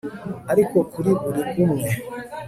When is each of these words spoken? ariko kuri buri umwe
ariko 0.51 0.75
kuri 0.93 1.11
buri 1.21 1.41
umwe 1.65 1.89